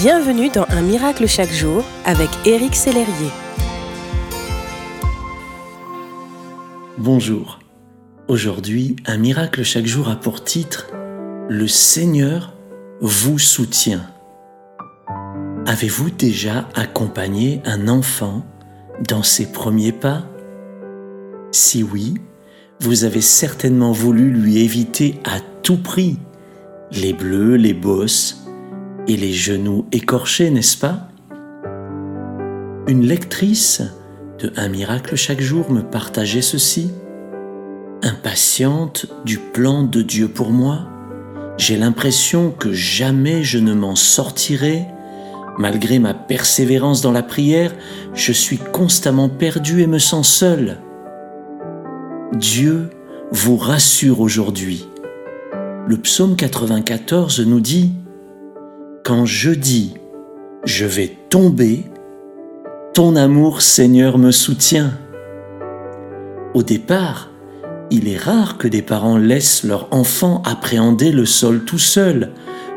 Bienvenue 0.00 0.48
dans 0.48 0.64
Un 0.68 0.82
miracle 0.82 1.26
chaque 1.26 1.50
jour 1.50 1.84
avec 2.04 2.28
Éric 2.46 2.76
Sellerier. 2.76 3.32
Bonjour. 6.96 7.58
Aujourd'hui, 8.28 8.94
Un 9.06 9.16
miracle 9.16 9.64
chaque 9.64 9.86
jour 9.86 10.08
a 10.08 10.14
pour 10.14 10.44
titre 10.44 10.86
Le 11.48 11.66
Seigneur 11.66 12.54
vous 13.00 13.40
soutient. 13.40 14.06
Avez-vous 15.66 16.10
déjà 16.10 16.68
accompagné 16.76 17.60
un 17.64 17.88
enfant 17.88 18.46
dans 19.08 19.24
ses 19.24 19.50
premiers 19.50 19.90
pas? 19.90 20.22
Si 21.50 21.82
oui, 21.82 22.14
vous 22.78 23.02
avez 23.02 23.20
certainement 23.20 23.90
voulu 23.90 24.30
lui 24.30 24.58
éviter 24.58 25.18
à 25.24 25.40
tout 25.64 25.82
prix 25.82 26.20
les 26.92 27.12
bleus, 27.12 27.56
les 27.56 27.74
bosses 27.74 28.47
et 29.08 29.16
les 29.16 29.32
genoux 29.32 29.86
écorchés, 29.90 30.50
n'est-ce 30.50 30.76
pas? 30.76 31.08
Une 32.86 33.04
lectrice 33.04 33.82
de 34.38 34.52
Un 34.56 34.68
miracle 34.68 35.16
chaque 35.16 35.40
jour 35.40 35.70
me 35.72 35.82
partageait 35.82 36.42
ceci. 36.42 36.90
Impatiente 38.02 39.06
du 39.24 39.38
plan 39.38 39.82
de 39.82 40.02
Dieu 40.02 40.28
pour 40.28 40.50
moi, 40.50 40.86
j'ai 41.56 41.76
l'impression 41.76 42.52
que 42.52 42.72
jamais 42.72 43.42
je 43.42 43.58
ne 43.58 43.74
m'en 43.74 43.96
sortirai. 43.96 44.86
Malgré 45.58 45.98
ma 45.98 46.14
persévérance 46.14 47.00
dans 47.00 47.10
la 47.10 47.24
prière, 47.24 47.74
je 48.14 48.32
suis 48.32 48.58
constamment 48.58 49.28
perdu 49.28 49.82
et 49.82 49.88
me 49.88 49.98
sens 49.98 50.28
seul. 50.28 50.78
Dieu 52.34 52.90
vous 53.32 53.56
rassure 53.56 54.20
aujourd'hui. 54.20 54.86
Le 55.88 55.96
psaume 55.96 56.36
94 56.36 57.40
nous 57.40 57.60
dit 57.60 57.92
quand 59.08 59.24
je 59.24 59.52
dis 59.52 59.94
je 60.66 60.84
vais 60.84 61.10
tomber, 61.30 61.84
ton 62.92 63.16
amour 63.16 63.62
Seigneur 63.62 64.18
me 64.18 64.30
soutient. 64.30 64.92
Au 66.52 66.62
départ, 66.62 67.30
il 67.90 68.06
est 68.06 68.18
rare 68.18 68.58
que 68.58 68.68
des 68.68 68.82
parents 68.82 69.16
laissent 69.16 69.64
leur 69.64 69.88
enfant 69.92 70.42
appréhender 70.44 71.10
le 71.10 71.24
sol 71.24 71.64
tout 71.64 71.78
seul 71.78 72.32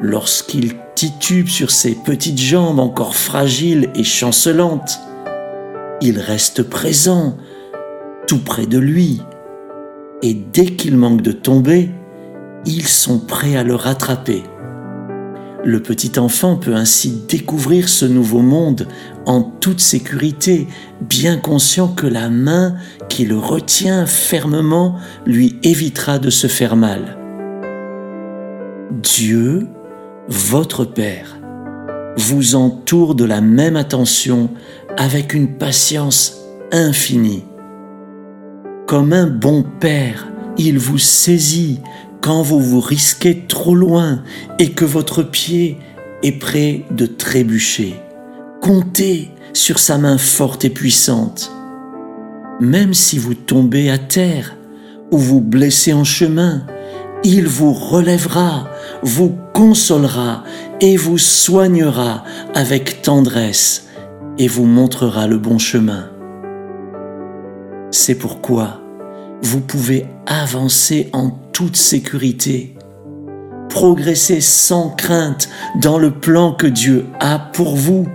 lorsqu'il 0.00 0.72
titube 0.94 1.48
sur 1.48 1.70
ses 1.70 1.94
petites 1.94 2.40
jambes 2.40 2.78
encore 2.78 3.16
fragiles 3.16 3.90
et 3.94 4.04
chancelantes. 4.04 4.98
Il 6.00 6.18
reste 6.18 6.62
présent, 6.62 7.36
tout 8.26 8.42
près 8.42 8.64
de 8.64 8.78
lui, 8.78 9.20
et 10.22 10.32
dès 10.32 10.64
qu'il 10.64 10.96
manque 10.96 11.20
de 11.20 11.32
tomber, 11.32 11.90
ils 12.64 12.88
sont 12.88 13.18
prêts 13.18 13.56
à 13.56 13.62
le 13.62 13.74
rattraper. 13.74 14.42
Le 15.64 15.80
petit 15.80 16.18
enfant 16.18 16.56
peut 16.56 16.74
ainsi 16.74 17.22
découvrir 17.26 17.88
ce 17.88 18.04
nouveau 18.04 18.40
monde 18.40 18.86
en 19.24 19.42
toute 19.42 19.80
sécurité, 19.80 20.68
bien 21.00 21.38
conscient 21.38 21.88
que 21.88 22.06
la 22.06 22.28
main 22.28 22.74
qui 23.08 23.24
le 23.24 23.38
retient 23.38 24.04
fermement 24.04 24.96
lui 25.24 25.58
évitera 25.62 26.18
de 26.18 26.28
se 26.28 26.48
faire 26.48 26.76
mal. 26.76 27.16
Dieu, 29.02 29.66
votre 30.28 30.84
Père, 30.84 31.38
vous 32.18 32.56
entoure 32.56 33.14
de 33.14 33.24
la 33.24 33.40
même 33.40 33.76
attention 33.76 34.50
avec 34.98 35.32
une 35.32 35.56
patience 35.56 36.42
infinie. 36.72 37.44
Comme 38.86 39.14
un 39.14 39.26
bon 39.26 39.64
Père, 39.80 40.28
il 40.58 40.78
vous 40.78 40.98
saisit 40.98 41.80
quand 42.24 42.40
vous 42.40 42.60
vous 42.60 42.80
risquez 42.80 43.44
trop 43.48 43.74
loin 43.74 44.22
et 44.58 44.70
que 44.70 44.86
votre 44.86 45.22
pied 45.22 45.76
est 46.22 46.32
prêt 46.32 46.86
de 46.90 47.04
trébucher. 47.04 47.96
Comptez 48.62 49.28
sur 49.52 49.78
sa 49.78 49.98
main 49.98 50.16
forte 50.16 50.64
et 50.64 50.70
puissante. 50.70 51.52
Même 52.60 52.94
si 52.94 53.18
vous 53.18 53.34
tombez 53.34 53.90
à 53.90 53.98
terre 53.98 54.56
ou 55.10 55.18
vous 55.18 55.42
blessez 55.42 55.92
en 55.92 56.04
chemin, 56.04 56.64
il 57.24 57.46
vous 57.46 57.74
relèvera, 57.74 58.70
vous 59.02 59.36
consolera 59.52 60.44
et 60.80 60.96
vous 60.96 61.18
soignera 61.18 62.24
avec 62.54 63.02
tendresse 63.02 63.88
et 64.38 64.48
vous 64.48 64.64
montrera 64.64 65.26
le 65.26 65.36
bon 65.36 65.58
chemin. 65.58 66.08
C'est 67.90 68.14
pourquoi 68.14 68.80
vous 69.42 69.60
pouvez 69.60 70.06
avancer 70.26 71.10
en 71.12 71.43
toute 71.54 71.76
sécurité, 71.76 72.74
progresser 73.70 74.40
sans 74.40 74.90
crainte 74.90 75.48
dans 75.80 75.98
le 75.98 76.10
plan 76.10 76.52
que 76.52 76.66
Dieu 76.66 77.06
a 77.20 77.38
pour 77.38 77.76
vous, 77.76 78.08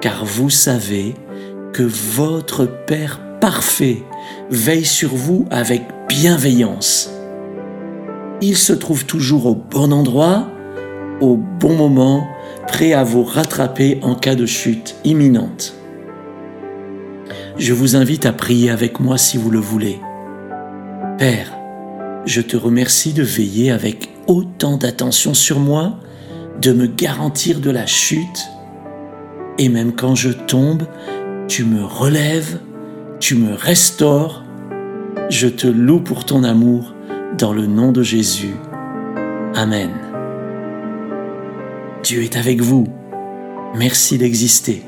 car 0.00 0.24
vous 0.24 0.50
savez 0.50 1.14
que 1.72 1.84
votre 1.84 2.66
Père 2.66 3.20
parfait 3.40 4.02
veille 4.50 4.84
sur 4.84 5.14
vous 5.14 5.46
avec 5.50 5.82
bienveillance. 6.08 7.10
Il 8.42 8.56
se 8.56 8.72
trouve 8.72 9.06
toujours 9.06 9.46
au 9.46 9.54
bon 9.54 9.92
endroit, 9.92 10.48
au 11.20 11.36
bon 11.36 11.74
moment, 11.74 12.26
prêt 12.66 12.92
à 12.92 13.04
vous 13.04 13.22
rattraper 13.22 14.00
en 14.02 14.16
cas 14.16 14.34
de 14.34 14.46
chute 14.46 14.96
imminente. 15.04 15.74
Je 17.56 17.72
vous 17.72 17.94
invite 17.94 18.26
à 18.26 18.32
prier 18.32 18.70
avec 18.70 18.98
moi 18.98 19.16
si 19.16 19.38
vous 19.38 19.50
le 19.50 19.60
voulez. 19.60 20.00
Père, 21.18 21.55
je 22.26 22.40
te 22.40 22.56
remercie 22.56 23.12
de 23.12 23.22
veiller 23.22 23.70
avec 23.70 24.10
autant 24.26 24.76
d'attention 24.76 25.32
sur 25.32 25.60
moi, 25.60 25.98
de 26.60 26.72
me 26.72 26.86
garantir 26.86 27.60
de 27.60 27.70
la 27.70 27.86
chute, 27.86 28.48
et 29.58 29.68
même 29.68 29.94
quand 29.94 30.14
je 30.14 30.30
tombe, 30.30 30.82
tu 31.48 31.64
me 31.64 31.84
relèves, 31.84 32.58
tu 33.20 33.36
me 33.36 33.54
restaures. 33.54 34.44
Je 35.30 35.48
te 35.48 35.66
loue 35.66 36.00
pour 36.00 36.24
ton 36.24 36.44
amour 36.44 36.94
dans 37.38 37.52
le 37.52 37.66
nom 37.66 37.92
de 37.92 38.02
Jésus. 38.02 38.54
Amen. 39.54 39.90
Dieu 42.02 42.22
est 42.22 42.36
avec 42.36 42.60
vous. 42.60 42.86
Merci 43.74 44.18
d'exister. 44.18 44.82